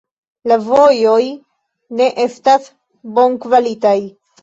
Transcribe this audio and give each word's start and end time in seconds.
La 0.51 0.55
vojoj 0.69 1.27
ne 2.01 2.09
estas 2.27 2.69
bonkvalitaj. 3.23 3.97